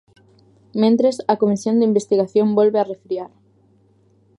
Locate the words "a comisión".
1.31-1.75